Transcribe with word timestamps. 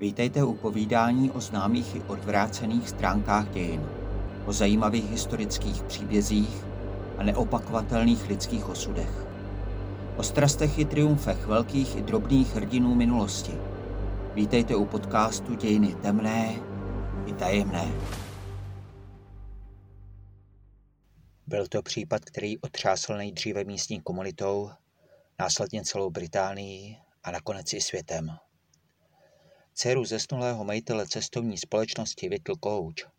Vítejte 0.00 0.44
u 0.44 0.54
povídání 0.54 1.30
o 1.30 1.40
známých 1.40 1.96
i 1.96 2.02
odvrácených 2.02 2.88
stránkách 2.88 3.50
dějin, 3.50 3.88
o 4.46 4.52
zajímavých 4.52 5.10
historických 5.10 5.82
příbězích 5.82 6.64
a 7.18 7.22
neopakovatelných 7.22 8.28
lidských 8.28 8.68
osudech. 8.68 9.26
O 10.16 10.22
strastech 10.22 10.78
i 10.78 10.84
triumfech 10.84 11.46
velkých 11.46 11.96
i 11.96 12.02
drobných 12.02 12.54
hrdinů 12.54 12.94
minulosti. 12.94 13.52
Vítejte 14.34 14.76
u 14.76 14.84
podcastu 14.84 15.54
Dějiny 15.54 15.94
temné 15.94 16.54
i 17.26 17.32
tajemné. 17.32 17.92
Byl 21.46 21.66
to 21.66 21.82
případ, 21.82 22.24
který 22.24 22.58
otřásl 22.58 23.16
nejdříve 23.16 23.64
místní 23.64 24.00
komunitou, 24.00 24.70
následně 25.38 25.84
celou 25.84 26.10
Británii 26.10 26.96
a 27.24 27.30
nakonec 27.30 27.72
i 27.72 27.80
světem. 27.80 28.36
Dceru 29.74 30.04
zesnulého 30.04 30.64
majitele 30.64 31.08
cestovní 31.08 31.58
společnosti 31.58 32.28
Whittle 32.28 32.56
Coach, 32.64 33.10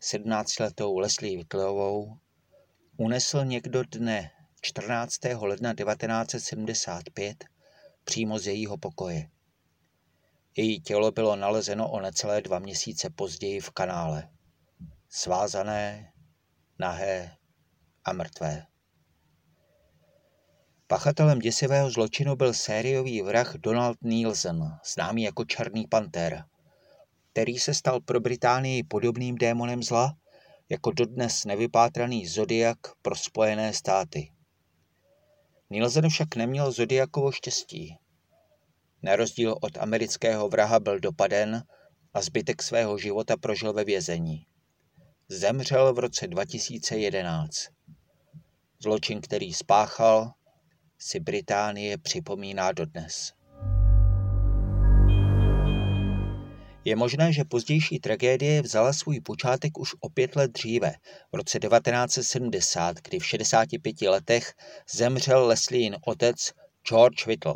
17-letou 0.00 0.98
Leslie 0.98 1.36
Whittleovou, 1.36 2.18
unesl 2.96 3.44
někdo 3.44 3.82
dne 3.84 4.30
14. 4.60 5.18
ledna 5.40 5.74
1975 5.74 7.44
přímo 8.04 8.38
z 8.38 8.46
jejího 8.46 8.78
pokoje. 8.78 9.30
Její 10.56 10.80
tělo 10.80 11.10
bylo 11.10 11.36
nalezeno 11.36 11.90
o 11.90 12.00
necelé 12.00 12.40
dva 12.42 12.58
měsíce 12.58 13.10
později 13.10 13.60
v 13.60 13.70
kanále. 13.70 14.28
Svázané, 15.08 16.12
nahé 16.78 17.36
a 18.04 18.12
mrtvé. 18.12 18.66
Pachatelem 20.86 21.38
děsivého 21.38 21.90
zločinu 21.90 22.36
byl 22.36 22.54
sériový 22.54 23.22
vrah 23.22 23.56
Donald 23.56 23.98
Nielsen, 24.02 24.78
známý 24.94 25.22
jako 25.22 25.44
Černý 25.44 25.86
panter, 25.86 26.44
který 27.32 27.58
se 27.58 27.74
stal 27.74 28.00
pro 28.00 28.20
Británii 28.20 28.82
podobným 28.82 29.34
démonem 29.34 29.82
zla, 29.82 30.16
jako 30.68 30.90
dodnes 30.90 31.44
nevypátraný 31.44 32.26
Zodiak 32.26 32.78
pro 33.02 33.16
Spojené 33.16 33.72
státy. 33.72 34.32
Nielsen 35.70 36.08
však 36.08 36.36
neměl 36.36 36.72
Zodiakovo 36.72 37.32
štěstí. 37.32 37.96
Na 39.02 39.16
rozdíl 39.16 39.56
od 39.60 39.78
amerického 39.78 40.48
vraha 40.48 40.80
byl 40.80 41.00
dopaden 41.00 41.62
a 42.14 42.22
zbytek 42.22 42.62
svého 42.62 42.98
života 42.98 43.36
prožil 43.36 43.72
ve 43.72 43.84
vězení. 43.84 44.46
Zemřel 45.28 45.94
v 45.94 45.98
roce 45.98 46.26
2011. 46.26 47.56
Zločin, 48.82 49.20
který 49.20 49.52
spáchal, 49.52 50.32
si 51.04 51.20
Británie 51.20 51.98
připomíná 51.98 52.72
dodnes. 52.72 53.32
Je 56.84 56.96
možné, 56.96 57.32
že 57.32 57.44
pozdější 57.44 57.98
tragédie 57.98 58.62
vzala 58.62 58.92
svůj 58.92 59.20
počátek 59.20 59.78
už 59.78 59.94
o 60.00 60.08
pět 60.08 60.36
let 60.36 60.50
dříve, 60.50 60.94
v 61.32 61.36
roce 61.36 61.58
1970, 61.58 62.96
kdy 62.96 63.18
v 63.18 63.26
65 63.26 64.02
letech 64.02 64.54
zemřel 64.94 65.46
Lesliein 65.46 65.96
otec 66.06 66.52
George 66.88 67.26
Whittle. 67.26 67.54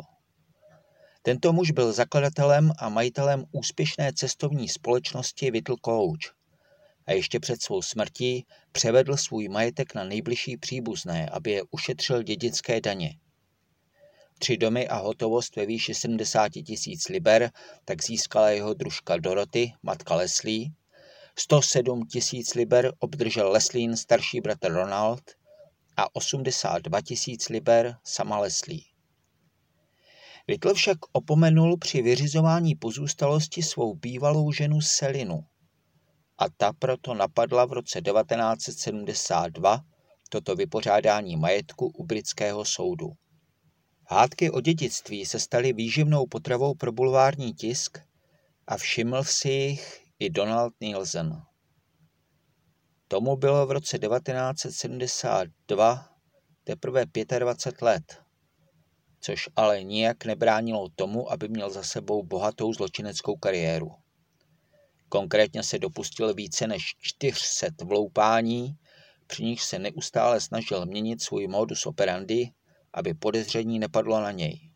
Tento 1.21 1.53
muž 1.53 1.71
byl 1.71 1.93
zakladatelem 1.93 2.71
a 2.79 2.89
majitelem 2.89 3.45
úspěšné 3.51 4.13
cestovní 4.13 4.69
společnosti 4.69 5.51
Whittle 5.51 5.75
Coach 5.85 6.35
a 7.07 7.11
ještě 7.11 7.39
před 7.39 7.61
svou 7.61 7.81
smrtí 7.81 8.45
převedl 8.71 9.17
svůj 9.17 9.47
majetek 9.47 9.95
na 9.95 10.03
nejbližší 10.03 10.57
příbuzné, 10.57 11.29
aby 11.29 11.51
je 11.51 11.61
ušetřil 11.71 12.23
dědické 12.23 12.81
daně 12.81 13.15
tři 14.39 14.57
domy 14.57 14.87
a 14.87 14.97
hotovost 14.97 15.55
ve 15.55 15.65
výši 15.65 15.93
70 15.93 16.49
tisíc 16.49 17.07
liber, 17.07 17.51
tak 17.85 18.03
získala 18.03 18.49
jeho 18.49 18.73
družka 18.73 19.17
Dorothy, 19.17 19.73
matka 19.83 20.15
Leslie. 20.15 20.69
107 21.39 22.05
tisíc 22.05 22.53
liber 22.53 22.93
obdržel 22.99 23.51
Leslín 23.51 23.97
starší 23.97 24.41
bratr 24.41 24.71
Ronald 24.71 25.21
a 25.97 26.15
82 26.15 27.01
tisíc 27.01 27.49
liber 27.49 27.97
sama 28.03 28.39
Leslie. 28.39 28.81
Whittle 30.47 30.73
však 30.73 30.97
opomenul 31.11 31.77
při 31.77 32.01
vyřizování 32.01 32.75
pozůstalosti 32.75 33.63
svou 33.63 33.95
bývalou 33.95 34.51
ženu 34.51 34.81
Selinu 34.81 35.45
a 36.37 36.49
ta 36.57 36.73
proto 36.73 37.13
napadla 37.13 37.65
v 37.65 37.73
roce 37.73 38.01
1972 38.01 39.81
toto 40.29 40.55
vypořádání 40.55 41.37
majetku 41.37 41.87
u 41.87 42.05
britského 42.05 42.65
soudu. 42.65 43.11
Hádky 44.11 44.51
o 44.51 44.61
dědictví 44.61 45.25
se 45.25 45.39
staly 45.39 45.73
výživnou 45.73 46.25
potravou 46.25 46.75
pro 46.75 46.91
bulvární 46.91 47.53
tisk 47.53 47.97
a 48.67 48.77
všiml 48.77 49.23
si 49.23 49.49
jich 49.49 50.01
i 50.19 50.29
Donald 50.29 50.73
Nielsen. 50.81 51.41
Tomu 53.07 53.35
bylo 53.35 53.67
v 53.67 53.71
roce 53.71 53.99
1972 53.99 56.09
teprve 56.63 57.05
25 57.39 57.81
let, 57.81 58.21
což 59.21 59.49
ale 59.55 59.83
nijak 59.83 60.25
nebránilo 60.25 60.89
tomu, 60.95 61.31
aby 61.31 61.47
měl 61.47 61.69
za 61.69 61.83
sebou 61.83 62.23
bohatou 62.23 62.73
zločineckou 62.73 63.35
kariéru. 63.35 63.91
Konkrétně 65.09 65.63
se 65.63 65.79
dopustil 65.79 66.33
více 66.33 66.67
než 66.67 66.83
400 67.01 67.67
vloupání, 67.85 68.77
při 69.27 69.43
nich 69.43 69.61
se 69.61 69.79
neustále 69.79 70.41
snažil 70.41 70.85
měnit 70.85 71.21
svůj 71.21 71.47
modus 71.47 71.85
operandi 71.85 72.51
aby 72.93 73.13
podezření 73.13 73.79
nepadlo 73.79 74.21
na 74.21 74.31
něj. 74.31 74.71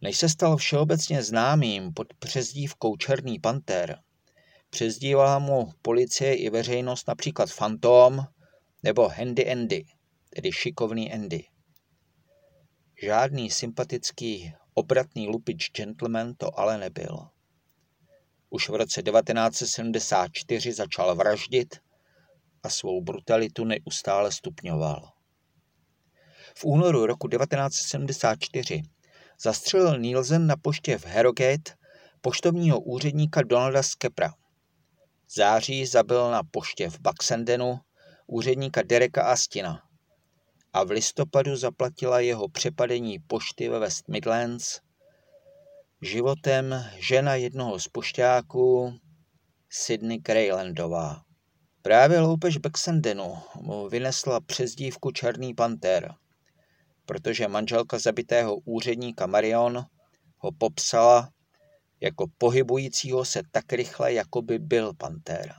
Než 0.00 0.16
se 0.16 0.28
stal 0.28 0.56
všeobecně 0.56 1.22
známým 1.22 1.92
pod 1.92 2.14
přezdívkou 2.14 2.96
Černý 2.96 3.38
panter, 3.38 3.98
přezdívala 4.70 5.38
mu 5.38 5.72
policie 5.82 6.34
i 6.34 6.50
veřejnost 6.50 7.08
například 7.08 7.50
Fantom 7.50 8.24
nebo 8.82 9.08
Handy 9.08 9.52
Andy, 9.52 9.84
tedy 10.34 10.52
šikovný 10.52 11.12
Andy. 11.12 11.44
Žádný 13.02 13.50
sympatický 13.50 14.52
obratný 14.74 15.28
lupič 15.28 15.70
gentleman 15.70 16.34
to 16.34 16.58
ale 16.58 16.78
nebyl. 16.78 17.28
Už 18.50 18.68
v 18.68 18.74
roce 18.74 19.02
1974 19.02 20.72
začal 20.72 21.16
vraždit 21.16 21.76
a 22.62 22.68
svou 22.70 23.02
brutalitu 23.02 23.64
neustále 23.64 24.32
stupňoval. 24.32 25.19
V 26.54 26.64
únoru 26.64 27.06
roku 27.06 27.28
1974 27.28 28.82
zastřelil 29.42 29.98
Nielsen 29.98 30.46
na 30.46 30.56
poště 30.56 30.98
v 30.98 31.06
Harrogate 31.06 31.72
poštovního 32.20 32.80
úředníka 32.80 33.42
Donalda 33.42 33.82
Skepra. 33.82 34.34
V 35.26 35.34
září 35.34 35.86
zabil 35.86 36.30
na 36.30 36.42
poště 36.50 36.90
v 36.90 37.00
Baxendenu 37.00 37.80
úředníka 38.26 38.82
Dereka 38.82 39.22
Astina 39.22 39.82
a 40.72 40.84
v 40.84 40.90
listopadu 40.90 41.56
zaplatila 41.56 42.20
jeho 42.20 42.48
přepadení 42.48 43.18
pošty 43.18 43.68
ve 43.68 43.78
West 43.78 44.08
Midlands 44.08 44.80
životem 46.02 46.84
žena 46.98 47.34
jednoho 47.34 47.78
z 47.78 47.88
pošťáků 47.88 48.98
Sydney 49.70 50.18
Greylandová. 50.18 51.22
Právě 51.82 52.20
loupež 52.20 52.56
Baxendenu 52.56 53.38
mu 53.60 53.88
vynesla 53.88 54.40
přezdívku 54.40 55.10
Černý 55.10 55.54
panter– 55.54 56.14
protože 57.10 57.48
manželka 57.48 57.98
zabitého 57.98 58.56
úředníka 58.56 59.26
Marion 59.26 59.86
ho 60.38 60.52
popsala 60.52 61.32
jako 62.00 62.26
pohybujícího 62.38 63.24
se 63.24 63.42
tak 63.50 63.72
rychle, 63.72 64.12
jako 64.12 64.42
by 64.42 64.58
byl 64.58 64.94
pantéra. 64.94 65.54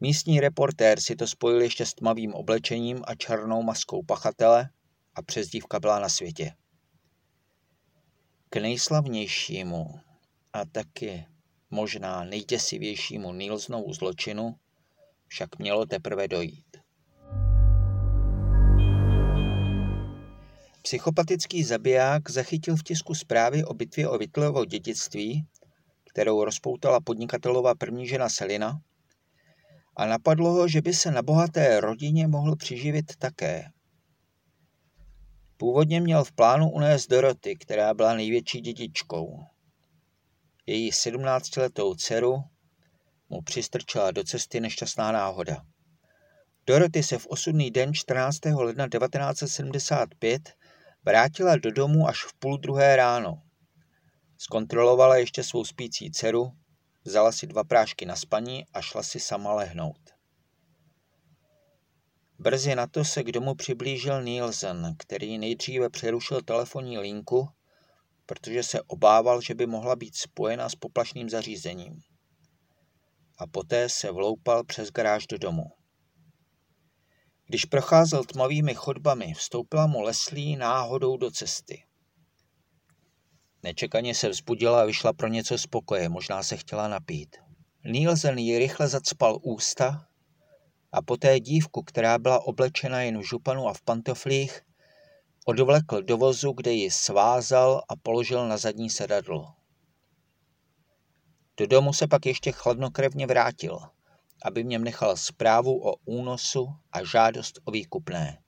Místní 0.00 0.40
reportér 0.40 1.00
si 1.00 1.16
to 1.16 1.26
spojil 1.26 1.60
ještě 1.60 1.86
s 1.86 1.94
tmavým 1.94 2.34
oblečením 2.34 3.02
a 3.06 3.14
černou 3.14 3.62
maskou 3.62 4.02
pachatele 4.02 4.70
a 5.14 5.22
přezdívka 5.22 5.80
byla 5.80 5.98
na 5.98 6.08
světě. 6.08 6.54
K 8.50 8.56
nejslavnějšímu 8.56 10.00
a 10.52 10.64
taky 10.64 11.26
možná 11.70 12.24
nejděsivějšímu 12.24 13.32
Nilsnovu 13.32 13.92
zločinu 13.92 14.56
však 15.26 15.58
mělo 15.58 15.86
teprve 15.86 16.28
dojít. 16.28 16.67
Psychopatický 20.88 21.64
zabiják 21.64 22.30
zachytil 22.30 22.76
v 22.76 22.82
tisku 22.82 23.14
zprávy 23.14 23.64
o 23.64 23.74
bitvě 23.74 24.08
o 24.08 24.18
Vitlovo 24.18 24.64
dědictví, 24.64 25.46
kterou 26.10 26.44
rozpoutala 26.44 27.00
podnikatelová 27.00 27.74
první 27.74 28.06
žena 28.06 28.28
Selina, 28.28 28.80
a 29.96 30.06
napadlo 30.06 30.50
ho, 30.50 30.68
že 30.68 30.82
by 30.82 30.94
se 30.94 31.10
na 31.10 31.22
bohaté 31.22 31.80
rodině 31.80 32.26
mohl 32.26 32.56
přiživit 32.56 33.16
také. 33.16 33.64
Původně 35.56 36.00
měl 36.00 36.24
v 36.24 36.32
plánu 36.32 36.70
unést 36.70 37.06
Doroty, 37.06 37.56
která 37.56 37.94
byla 37.94 38.14
největší 38.14 38.60
dědičkou. 38.60 39.38
Její 40.66 40.90
17-letou 40.90 41.94
dceru 41.94 42.36
mu 43.28 43.42
přistrčila 43.42 44.10
do 44.10 44.24
cesty 44.24 44.60
nešťastná 44.60 45.12
náhoda. 45.12 45.62
Doroty 46.66 47.02
se 47.02 47.18
v 47.18 47.26
osudný 47.26 47.70
den 47.70 47.94
14. 47.94 48.38
ledna 48.44 48.88
1975 48.88 50.57
vrátila 51.04 51.56
do 51.56 51.72
domu 51.72 52.08
až 52.08 52.24
v 52.24 52.34
půl 52.34 52.58
druhé 52.58 52.96
ráno. 52.96 53.42
Zkontrolovala 54.38 55.16
ještě 55.16 55.44
svou 55.44 55.64
spící 55.64 56.10
dceru, 56.10 56.52
vzala 57.04 57.32
si 57.32 57.46
dva 57.46 57.64
prášky 57.64 58.06
na 58.06 58.16
spaní 58.16 58.66
a 58.74 58.80
šla 58.80 59.02
si 59.02 59.20
sama 59.20 59.54
lehnout. 59.54 60.18
Brzy 62.38 62.74
na 62.74 62.86
to 62.86 63.04
se 63.04 63.22
k 63.22 63.32
domu 63.32 63.54
přiblížil 63.54 64.22
Nielsen, 64.22 64.94
který 64.98 65.38
nejdříve 65.38 65.90
přerušil 65.90 66.42
telefonní 66.42 66.98
linku, 66.98 67.48
protože 68.26 68.62
se 68.62 68.82
obával, 68.82 69.40
že 69.40 69.54
by 69.54 69.66
mohla 69.66 69.96
být 69.96 70.16
spojena 70.16 70.68
s 70.68 70.74
poplašným 70.74 71.30
zařízením. 71.30 72.00
A 73.38 73.46
poté 73.46 73.88
se 73.88 74.10
vloupal 74.10 74.64
přes 74.64 74.90
garáž 74.90 75.26
do 75.26 75.38
domu. 75.38 75.77
Když 77.48 77.64
procházel 77.64 78.24
tmavými 78.24 78.74
chodbami, 78.74 79.34
vstoupila 79.34 79.86
mu 79.86 80.00
Leslie 80.00 80.58
náhodou 80.58 81.16
do 81.16 81.30
cesty. 81.30 81.84
Nečekaně 83.62 84.14
se 84.14 84.28
vzbudila 84.28 84.82
a 84.82 84.84
vyšla 84.84 85.12
pro 85.12 85.28
něco 85.28 85.58
z 85.58 85.66
pokoje, 85.66 86.08
možná 86.08 86.42
se 86.42 86.56
chtěla 86.56 86.88
napít. 86.88 87.36
Nielsen 87.84 88.38
jí 88.38 88.58
rychle 88.58 88.88
zacpal 88.88 89.38
ústa 89.42 90.06
a 90.92 91.02
poté 91.02 91.40
dívku, 91.40 91.82
která 91.82 92.18
byla 92.18 92.46
oblečena 92.46 93.02
jen 93.02 93.18
v 93.18 93.28
županu 93.28 93.68
a 93.68 93.74
v 93.74 93.82
pantoflích, 93.82 94.60
odvlekl 95.46 96.02
do 96.02 96.16
vozu, 96.16 96.52
kde 96.52 96.72
ji 96.72 96.90
svázal 96.90 97.82
a 97.88 97.96
položil 97.96 98.48
na 98.48 98.56
zadní 98.56 98.90
sedadlo. 98.90 99.54
Do 101.56 101.66
domu 101.66 101.92
se 101.92 102.06
pak 102.06 102.26
ještě 102.26 102.52
chladnokrevně 102.52 103.26
vrátil, 103.26 103.78
aby 104.42 104.64
mě 104.64 104.78
nechal 104.78 105.16
zprávu 105.16 105.88
o 105.88 105.96
únosu 106.04 106.68
a 106.92 107.04
žádost 107.04 107.60
o 107.64 107.70
výkupné. 107.70 108.38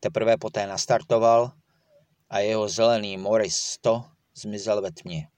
Teprve 0.00 0.36
poté 0.36 0.66
nastartoval 0.66 1.52
a 2.30 2.38
jeho 2.38 2.68
zelený 2.68 3.16
Morris 3.16 3.56
100 3.56 4.04
zmizel 4.34 4.82
ve 4.82 4.92
tmě. 4.92 5.28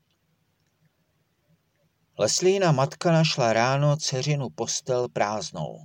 Leslína 2.19 2.73
matka 2.73 3.13
našla 3.13 3.53
ráno 3.53 3.97
dceřinu 3.97 4.49
postel 4.51 5.09
prázdnou. 5.09 5.79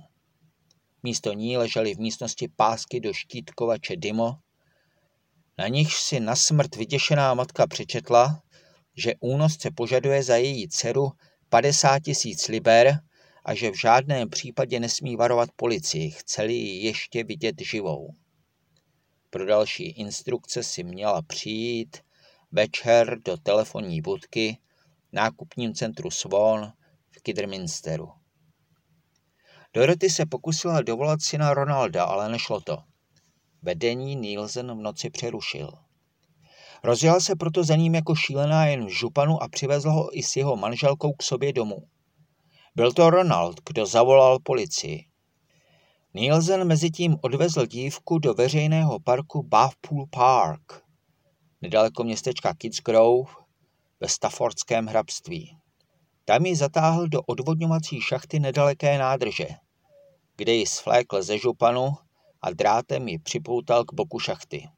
Místo 1.02 1.32
ní 1.32 1.56
ležely 1.56 1.94
v 1.94 1.98
místnosti 1.98 2.48
pásky 2.56 3.00
do 3.00 3.12
štítkovače 3.12 3.96
Dimo, 3.96 4.36
na 5.58 5.68
nichž 5.68 6.02
si 6.02 6.20
na 6.20 6.36
smrt 6.36 6.76
vyděšená 6.76 7.34
matka 7.34 7.66
přečetla, 7.66 8.42
že 8.96 9.14
únosce 9.20 9.70
požaduje 9.70 10.22
za 10.22 10.36
její 10.36 10.68
dceru 10.68 11.12
50 11.48 11.98
tisíc 11.98 12.48
liber 12.48 13.00
a 13.44 13.54
že 13.54 13.70
v 13.70 13.80
žádném 13.80 14.30
případě 14.30 14.80
nesmí 14.80 15.16
varovat 15.16 15.48
policii, 15.56 16.10
chceli 16.10 16.54
ji 16.54 16.86
ještě 16.86 17.24
vidět 17.24 17.60
živou. 17.60 18.08
Pro 19.30 19.46
další 19.46 19.90
instrukce 19.90 20.62
si 20.62 20.84
měla 20.84 21.22
přijít 21.22 21.96
večer 22.52 23.18
do 23.24 23.36
telefonní 23.36 24.00
budky 24.00 24.58
v 25.10 25.12
nákupním 25.12 25.74
centru 25.74 26.10
Swan 26.10 26.72
v 27.10 27.22
Kidderminsteru. 27.22 28.12
Dorothy 29.74 30.10
se 30.10 30.26
pokusila 30.26 30.82
dovolat 30.82 31.22
syna 31.22 31.54
Ronalda, 31.54 32.04
ale 32.04 32.28
nešlo 32.28 32.60
to. 32.60 32.78
Vedení 33.62 34.16
Nielsen 34.16 34.78
v 34.78 34.82
noci 34.82 35.10
přerušil. 35.10 35.72
Rozjela 36.84 37.20
se 37.20 37.36
proto 37.36 37.64
za 37.64 37.76
ním 37.76 37.94
jako 37.94 38.14
šílená 38.14 38.66
jen 38.66 38.86
v 38.86 38.88
županu 38.88 39.42
a 39.42 39.48
přivezla 39.48 39.92
ho 39.92 40.18
i 40.18 40.22
s 40.22 40.36
jeho 40.36 40.56
manželkou 40.56 41.12
k 41.12 41.22
sobě 41.22 41.52
domů. 41.52 41.88
Byl 42.76 42.92
to 42.92 43.10
Ronald, 43.10 43.60
kdo 43.68 43.86
zavolal 43.86 44.38
policii. 44.38 45.04
Nielsen 46.14 46.64
mezitím 46.64 47.16
odvezl 47.20 47.66
dívku 47.66 48.18
do 48.18 48.34
veřejného 48.34 49.00
parku 49.00 49.42
Bathpool 49.42 50.06
Park, 50.10 50.82
nedaleko 51.62 52.04
městečka 52.04 52.54
Kidsgrove 52.54 53.32
ve 54.00 54.08
Staffordském 54.08 54.86
hrabství. 54.86 55.58
Tam 56.24 56.46
ji 56.46 56.56
zatáhl 56.56 57.08
do 57.08 57.22
odvodňovací 57.22 58.00
šachty 58.00 58.40
nedaleké 58.40 58.98
nádrže, 58.98 59.48
kde 60.36 60.52
ji 60.52 60.66
svlékl 60.66 61.22
ze 61.22 61.38
županu 61.38 61.88
a 62.42 62.50
drátem 62.50 63.08
ji 63.08 63.18
připoutal 63.18 63.84
k 63.84 63.94
boku 63.94 64.18
šachty. 64.18 64.68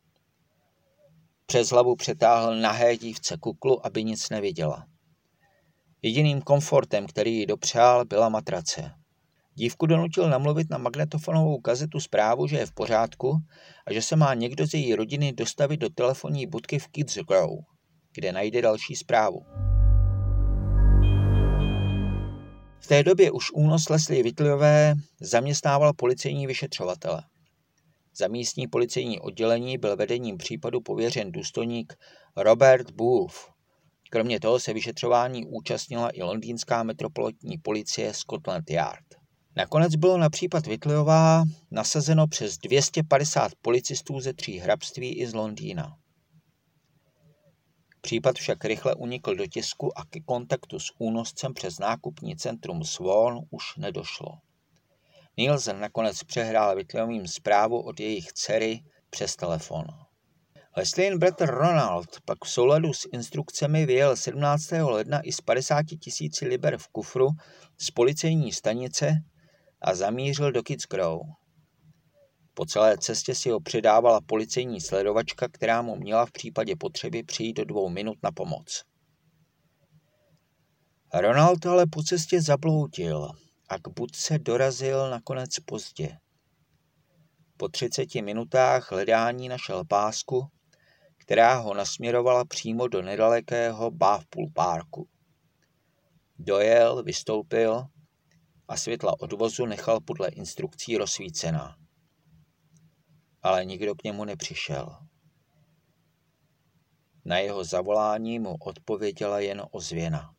Přes 1.46 1.68
hlavu 1.68 1.96
přetáhl 1.96 2.56
nahé 2.56 2.96
dívce 2.96 3.36
kuklu, 3.40 3.86
aby 3.86 4.04
nic 4.04 4.30
neviděla. 4.30 4.86
Jediným 6.06 6.42
komfortem, 6.42 7.06
který 7.06 7.38
ji 7.38 7.46
dopřál, 7.46 8.04
byla 8.04 8.28
matrace. 8.28 8.92
Dívku 9.54 9.86
donutil 9.86 10.28
namluvit 10.28 10.70
na 10.70 10.78
magnetofonovou 10.78 11.60
kazetu 11.60 12.00
zprávu, 12.00 12.46
že 12.46 12.56
je 12.56 12.66
v 12.66 12.72
pořádku 12.72 13.38
a 13.86 13.92
že 13.92 14.02
se 14.02 14.16
má 14.16 14.34
někdo 14.34 14.66
z 14.66 14.74
její 14.74 14.94
rodiny 14.94 15.32
dostavit 15.32 15.80
do 15.80 15.88
telefonní 15.88 16.46
budky 16.46 16.78
v 16.78 16.88
Kids 16.88 17.14
Grove, 17.14 17.62
kde 18.14 18.32
najde 18.32 18.62
další 18.62 18.96
zprávu. 18.96 19.42
V 22.80 22.86
té 22.86 23.02
době 23.02 23.30
už 23.30 23.50
únos 23.54 23.88
Leslie 23.88 24.22
Vitliové 24.22 24.94
zaměstnával 25.20 25.92
policejní 25.92 26.46
vyšetřovatele. 26.46 27.22
Za 28.16 28.28
místní 28.28 28.68
policejní 28.68 29.20
oddělení 29.20 29.78
byl 29.78 29.96
vedením 29.96 30.36
případu 30.36 30.80
pověřen 30.80 31.32
důstojník 31.32 31.94
Robert 32.36 32.90
Booth. 32.90 33.55
Kromě 34.10 34.40
toho 34.40 34.60
se 34.60 34.72
vyšetřování 34.72 35.46
účastnila 35.46 36.10
i 36.12 36.22
londýnská 36.22 36.82
metropolitní 36.82 37.58
policie 37.58 38.14
Scotland 38.14 38.70
Yard. 38.70 39.04
Nakonec 39.56 39.96
bylo 39.96 40.18
na 40.18 40.30
případ 40.30 40.66
Vitliová 40.66 41.44
nasazeno 41.70 42.26
přes 42.26 42.58
250 42.58 43.52
policistů 43.62 44.20
ze 44.20 44.32
tří 44.32 44.58
hrabství 44.58 45.18
i 45.18 45.26
z 45.26 45.34
Londýna. 45.34 45.96
Případ 48.00 48.36
však 48.36 48.64
rychle 48.64 48.94
unikl 48.94 49.34
do 49.34 49.46
tisku 49.46 49.98
a 49.98 50.04
ke 50.04 50.20
kontaktu 50.20 50.78
s 50.78 50.92
únoscem 50.98 51.54
přes 51.54 51.78
nákupní 51.78 52.36
centrum 52.36 52.84
Swan 52.84 53.38
už 53.50 53.76
nedošlo. 53.76 54.28
Nielsen 55.36 55.80
nakonec 55.80 56.22
přehrál 56.22 56.76
Vitliovým 56.76 57.28
zprávu 57.28 57.80
od 57.80 58.00
jejich 58.00 58.32
dcery 58.32 58.80
přes 59.10 59.36
telefon. 59.36 59.84
Leslien 60.78 61.18
bratr 61.18 61.46
Ronald 61.46 62.20
pak 62.24 62.44
v 62.44 62.50
souladu 62.50 62.92
s 62.92 63.08
instrukcemi 63.12 63.86
vyjel 63.86 64.16
17. 64.16 64.70
ledna 64.72 65.20
i 65.20 65.32
s 65.32 65.40
50 65.40 65.82
tisíci 66.00 66.46
liber 66.48 66.78
v 66.78 66.88
kufru 66.88 67.28
z 67.78 67.90
policejní 67.90 68.52
stanice 68.52 69.12
a 69.80 69.94
zamířil 69.94 70.52
do 70.52 70.62
Kidsgrove. 70.62 71.24
Po 72.54 72.64
celé 72.64 72.98
cestě 72.98 73.34
si 73.34 73.50
ho 73.50 73.60
předávala 73.60 74.20
policejní 74.20 74.80
sledovačka, 74.80 75.48
která 75.48 75.82
mu 75.82 75.96
měla 75.96 76.26
v 76.26 76.32
případě 76.32 76.76
potřeby 76.76 77.22
přijít 77.22 77.56
do 77.56 77.64
dvou 77.64 77.88
minut 77.88 78.18
na 78.22 78.32
pomoc. 78.32 78.82
Ronald 81.14 81.66
ale 81.66 81.86
po 81.86 82.02
cestě 82.02 82.42
zabloutil 82.42 83.30
a 83.68 83.78
k 83.78 83.88
budce 83.88 84.38
dorazil 84.38 85.10
nakonec 85.10 85.50
pozdě. 85.64 86.16
Po 87.56 87.68
30 87.68 88.14
minutách 88.14 88.92
hledání 88.92 89.48
našel 89.48 89.84
pásku, 89.84 90.48
která 91.26 91.58
ho 91.58 91.74
nasměrovala 91.74 92.44
přímo 92.44 92.88
do 92.88 93.02
nedalekého 93.02 93.90
Bathpool 93.90 94.46
Parku. 94.54 95.08
Dojel, 96.38 97.02
vystoupil 97.02 97.84
a 98.68 98.76
světla 98.76 99.20
odvozu 99.20 99.66
nechal 99.66 100.00
podle 100.00 100.28
instrukcí 100.28 100.96
rozsvícená. 100.96 101.76
Ale 103.42 103.64
nikdo 103.64 103.94
k 103.94 104.02
němu 104.02 104.24
nepřišel. 104.24 104.96
Na 107.24 107.38
jeho 107.38 107.64
zavolání 107.64 108.38
mu 108.38 108.56
odpověděla 108.60 109.40
jen 109.40 109.62
ozvěna. 109.70 110.34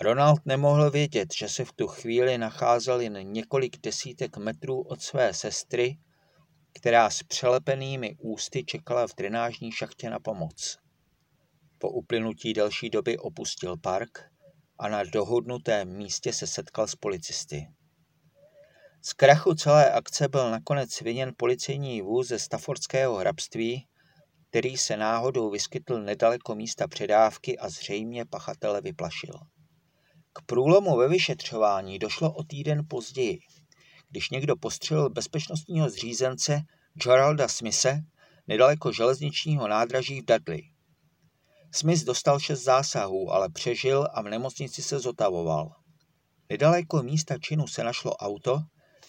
Ronald 0.00 0.40
nemohl 0.44 0.90
vědět, 0.90 1.34
že 1.34 1.48
se 1.48 1.64
v 1.64 1.72
tu 1.72 1.86
chvíli 1.86 2.38
nacházel 2.38 3.00
jen 3.00 3.32
několik 3.32 3.80
desítek 3.80 4.36
metrů 4.36 4.80
od 4.80 5.00
své 5.00 5.34
sestry, 5.34 5.98
která 6.78 7.10
s 7.10 7.22
přelepenými 7.22 8.16
ústy 8.18 8.64
čekala 8.64 9.06
v 9.06 9.14
drenážní 9.16 9.72
šachtě 9.72 10.10
na 10.10 10.18
pomoc. 10.18 10.78
Po 11.78 11.90
uplynutí 11.90 12.52
delší 12.52 12.90
doby 12.90 13.18
opustil 13.18 13.76
park 13.76 14.30
a 14.78 14.88
na 14.88 15.04
dohodnutém 15.04 15.96
místě 15.96 16.32
se 16.32 16.46
setkal 16.46 16.86
s 16.86 16.94
policisty. 16.94 17.68
Z 19.02 19.12
krachu 19.12 19.54
celé 19.54 19.92
akce 19.92 20.28
byl 20.28 20.50
nakonec 20.50 21.00
viněn 21.00 21.32
policejní 21.36 22.02
vůz 22.02 22.28
ze 22.28 22.38
Staffordského 22.38 23.16
hrabství, 23.16 23.86
který 24.50 24.76
se 24.76 24.96
náhodou 24.96 25.50
vyskytl 25.50 26.02
nedaleko 26.02 26.54
místa 26.54 26.88
předávky 26.88 27.58
a 27.58 27.68
zřejmě 27.68 28.24
pachatele 28.24 28.80
vyplašil. 28.80 29.34
K 30.32 30.42
průlomu 30.46 30.96
ve 30.96 31.08
vyšetřování 31.08 31.98
došlo 31.98 32.32
o 32.32 32.44
týden 32.44 32.82
později, 32.88 33.38
když 34.14 34.30
někdo 34.30 34.56
postřelil 34.56 35.10
bezpečnostního 35.10 35.90
zřízence 35.90 36.62
Geralda 37.04 37.48
Smise 37.48 38.00
nedaleko 38.46 38.92
železničního 38.92 39.68
nádraží 39.68 40.20
v 40.20 40.24
Dudley. 40.24 40.62
Smith 41.72 42.04
dostal 42.04 42.40
šest 42.40 42.62
zásahů, 42.62 43.32
ale 43.32 43.48
přežil 43.50 44.08
a 44.12 44.22
v 44.22 44.24
nemocnici 44.24 44.82
se 44.82 44.98
zotavoval. 44.98 45.70
Nedaleko 46.50 47.02
místa 47.02 47.38
činu 47.38 47.66
se 47.66 47.84
našlo 47.84 48.16
auto 48.16 48.60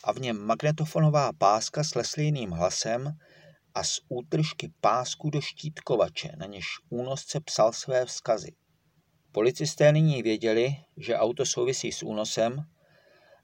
a 0.03 0.11
v 0.11 0.19
něm 0.19 0.45
magnetofonová 0.45 1.33
páska 1.33 1.83
s 1.83 1.95
leslíným 1.95 2.51
hlasem 2.51 3.11
a 3.75 3.83
z 3.83 3.99
útržky 4.09 4.71
pásku 4.81 5.29
do 5.29 5.41
štítkovače, 5.41 6.31
na 6.37 6.45
něž 6.45 6.65
únosce 6.89 7.39
psal 7.39 7.73
své 7.73 8.05
vzkazy. 8.05 8.51
Policisté 9.31 9.91
nyní 9.91 10.23
věděli, 10.23 10.75
že 10.97 11.17
auto 11.17 11.45
souvisí 11.45 11.91
s 11.91 12.03
únosem 12.03 12.65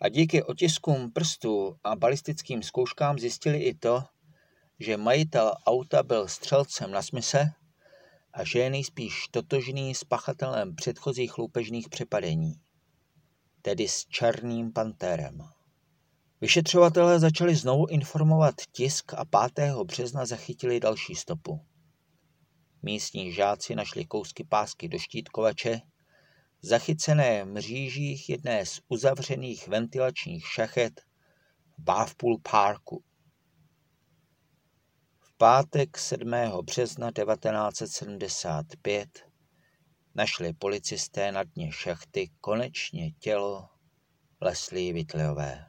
a 0.02 0.10
díky 0.10 0.44
otiskům 0.44 1.12
prstů 1.12 1.78
a 1.84 1.96
balistickým 1.96 2.64
zkouškám 2.64 3.20
zjistili 3.20 3.58
i 3.58 3.74
to, 3.74 4.04
že 4.80 4.98
majitel 4.98 5.54
auta 5.66 6.04
byl 6.04 6.28
střelcem 6.28 6.92
na 6.92 7.02
smise 7.02 7.52
a 8.34 8.44
že 8.44 8.60
je 8.60 8.70
nejspíš 8.70 9.28
totožný 9.32 9.96
s 9.96 10.04
pachatelem 10.04 10.76
předchozích 10.76 11.38
loupežných 11.38 11.90
přepadení, 11.90 12.54
tedy 13.62 13.88
s 13.88 14.06
černým 14.06 14.74
pantérem. 14.74 15.44
Vyšetřovatelé 16.42 17.20
začali 17.20 17.56
znovu 17.56 17.88
informovat 17.88 18.56
tisk 18.72 19.14
a 19.14 19.26
5. 19.56 19.76
března 19.84 20.26
zachytili 20.26 20.80
další 20.80 21.16
stopu. 21.16 21.62
Místní 22.82 23.34
žáci 23.34 23.76
našli 23.76 24.06
kousky 24.06 24.44
pásky 24.44 24.90
do 24.90 25.00
štítkovače, 25.00 25.82
zachycené 26.62 27.46
mřížích 27.46 28.30
jedné 28.30 28.66
z 28.66 28.82
uzavřených 28.88 29.68
ventilačních 29.68 30.48
šachet 30.48 31.02
v 31.78 31.84
Bathpool 31.84 32.38
Parku. 32.52 33.04
V 35.20 35.38
pátek 35.38 35.98
7. 35.98 36.32
března 36.64 37.12
1975 37.12 39.10
našli 40.16 40.54
policisté 40.54 41.32
na 41.32 41.44
dně 41.44 41.72
šachty 41.72 42.32
konečně 42.42 43.12
tělo 43.12 43.70
Leslie 44.42 44.94
Whitleyové. 44.94 45.66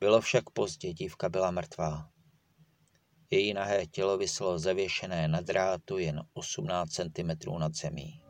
Bylo 0.00 0.20
však 0.20 0.50
pozdě, 0.50 0.92
dívka 0.92 1.28
byla 1.28 1.50
mrtvá. 1.50 2.10
Její 3.30 3.54
nahé 3.54 3.86
tělo 3.86 4.18
vyselo 4.18 4.58
zavěšené 4.58 5.28
na 5.28 5.40
drátu 5.40 5.98
jen 5.98 6.22
18 6.32 6.90
cm 6.90 7.58
nad 7.58 7.74
zemí. 7.74 8.22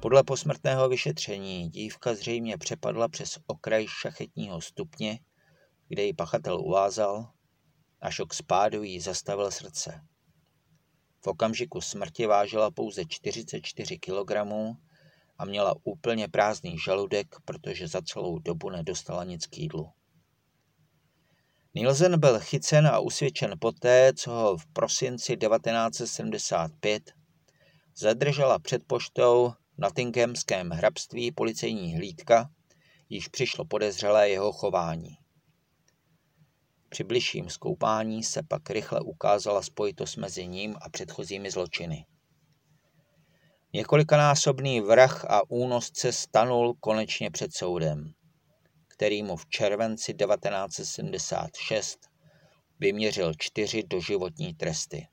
Podle 0.00 0.24
posmrtného 0.24 0.88
vyšetření 0.88 1.68
dívka 1.68 2.14
zřejmě 2.14 2.58
přepadla 2.58 3.08
přes 3.08 3.38
okraj 3.46 3.86
šachetního 3.88 4.60
stupně, 4.60 5.18
kde 5.88 6.02
ji 6.02 6.14
pachatel 6.14 6.60
uvázal 6.60 7.30
a 8.00 8.10
šok 8.10 8.34
spádu 8.34 8.82
jí 8.82 9.00
zastavil 9.00 9.50
srdce. 9.50 10.00
V 11.20 11.26
okamžiku 11.26 11.80
smrti 11.80 12.26
vážila 12.26 12.70
pouze 12.70 13.04
44 13.08 13.98
kg 13.98 14.32
a 15.38 15.44
měla 15.44 15.74
úplně 15.84 16.28
prázdný 16.28 16.78
žaludek, 16.84 17.36
protože 17.44 17.88
za 17.88 18.02
celou 18.02 18.38
dobu 18.38 18.70
nedostala 18.70 19.24
nic 19.24 19.46
k 19.46 19.58
jídlu. 19.58 19.90
Nielsen 21.74 22.20
byl 22.20 22.40
chycen 22.40 22.86
a 22.86 22.98
usvědčen 22.98 23.54
poté, 23.58 24.12
co 24.14 24.30
ho 24.30 24.56
v 24.56 24.66
prosinci 24.66 25.36
1975 25.36 27.12
zadržela 27.96 28.58
před 28.58 28.82
poštou 28.86 29.52
v 29.76 29.78
Nottinghamském 29.78 30.70
hrabství 30.70 31.32
policejní 31.32 31.96
hlídka, 31.96 32.50
již 33.08 33.28
přišlo 33.28 33.64
podezřelé 33.64 34.30
jeho 34.30 34.52
chování. 34.52 35.18
Při 36.88 37.04
bližším 37.04 37.50
zkoupání 37.50 38.22
se 38.22 38.42
pak 38.42 38.70
rychle 38.70 39.00
ukázala 39.00 39.62
spojitost 39.62 40.16
mezi 40.16 40.46
ním 40.46 40.76
a 40.80 40.90
předchozími 40.90 41.50
zločiny. 41.50 42.06
Několikanásobný 43.72 44.80
vrah 44.80 45.24
a 45.24 45.50
únosce 45.50 46.12
stanul 46.12 46.74
konečně 46.80 47.30
před 47.30 47.54
soudem, 47.54 48.12
který 48.88 49.22
mu 49.22 49.36
v 49.36 49.46
červenci 49.46 50.14
1976 50.14 51.98
vyměřil 52.78 53.32
čtyři 53.38 53.82
doživotní 53.82 54.54
tresty. 54.54 55.08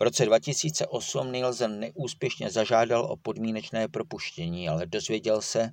V 0.00 0.02
roce 0.02 0.26
2008 0.26 1.32
Nielsen 1.32 1.80
neúspěšně 1.80 2.50
zažádal 2.50 3.04
o 3.04 3.16
podmínečné 3.16 3.88
propuštění, 3.88 4.68
ale 4.68 4.86
dozvěděl 4.86 5.42
se, 5.42 5.70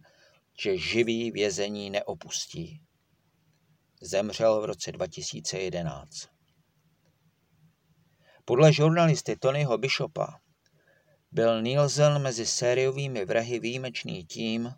že 0.59 0.77
živý 0.77 1.31
vězení 1.31 1.89
neopustí. 1.89 2.81
Zemřel 4.01 4.61
v 4.61 4.65
roce 4.65 4.91
2011. 4.91 6.09
Podle 8.45 8.73
žurnalisty 8.73 9.35
Tonyho 9.35 9.77
Bishopa 9.77 10.39
byl 11.31 11.61
Nielsen 11.61 12.21
mezi 12.21 12.45
sériovými 12.45 13.25
vrahy 13.25 13.59
výjimečný 13.59 14.25
tím, 14.25 14.73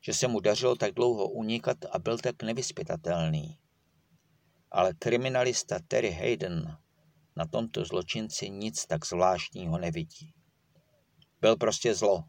že 0.00 0.14
se 0.14 0.28
mu 0.28 0.40
dařilo 0.40 0.76
tak 0.76 0.94
dlouho 0.94 1.28
unikat 1.28 1.78
a 1.90 1.98
byl 1.98 2.18
tak 2.18 2.42
nevyspytatelný. 2.42 3.58
Ale 4.70 4.94
kriminalista 4.94 5.78
Terry 5.88 6.10
Hayden 6.10 6.81
na 7.36 7.46
tomto 7.46 7.84
zločinci 7.84 8.50
nic 8.50 8.86
tak 8.86 9.06
zvláštního 9.06 9.78
nevidí. 9.78 10.34
Byl 11.40 11.56
prostě 11.56 11.94
zlo. 11.94 12.24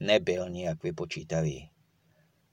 Nebyl 0.00 0.50
nijak 0.50 0.82
vypočítavý. 0.82 1.70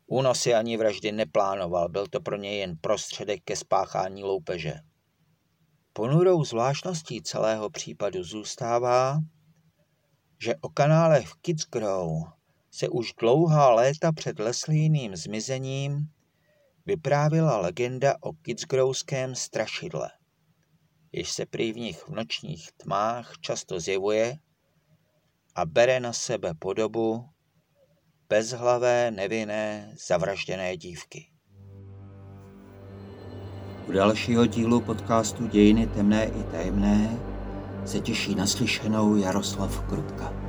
Únosy 0.07 0.53
ani 0.53 0.77
vraždy 0.77 1.12
neplánoval, 1.12 1.89
byl 1.89 2.07
to 2.07 2.22
pro 2.22 2.36
něj 2.36 2.57
jen 2.60 2.77
prostředek 2.81 3.43
ke 3.43 3.55
spáchání 3.55 4.24
loupeže. 4.24 4.74
Ponurou 5.93 6.43
zvláštností 6.43 7.22
celého 7.22 7.69
případu 7.69 8.24
zůstává, 8.24 9.19
že 10.39 10.55
o 10.62 10.69
kanálech 10.69 11.27
v 11.27 11.36
Kidsgrow 11.36 12.24
se 12.72 12.89
už 12.89 13.13
dlouhá 13.19 13.74
léta 13.74 14.12
před 14.12 14.39
Leslíným 14.39 15.15
zmizením 15.15 16.10
vyprávila 16.86 17.57
legenda 17.57 18.15
o 18.22 18.34
Kidsgrowském 18.34 19.36
strašidle, 19.36 20.10
jež 21.15 21.31
se 21.31 21.45
prý 21.45 21.74
v 21.74 21.77
nich 21.77 22.03
v 22.03 22.10
nočních 22.10 22.72
tmách 22.72 23.34
často 23.41 23.79
zjevuje 23.79 24.38
a 25.55 25.65
bere 25.65 26.00
na 26.00 26.13
sebe 26.13 26.53
podobu 26.60 27.29
bezhlavé, 28.29 29.12
nevinné, 29.12 29.95
zavražděné 30.07 30.77
dívky. 30.77 31.31
U 33.88 33.91
dalšího 33.91 34.45
dílu 34.45 34.81
podcastu 34.81 35.48
Dějiny 35.48 35.88
temné 35.88 36.25
i 36.25 36.43
tajemné 36.43 37.19
se 37.86 38.00
těší 38.00 38.36
naslyšenou 38.36 39.15
Jaroslav 39.15 39.81
Krutka. 39.89 40.44